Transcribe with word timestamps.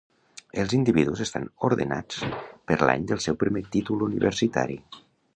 Els 0.61 0.71
individus 0.75 1.19
estan 1.25 1.43
ordenats 1.67 2.23
per 2.71 2.77
l'any 2.91 3.05
del 3.11 3.21
seu 3.27 3.37
primer 3.43 3.63
títol 3.77 4.01
universitari. 4.07 4.79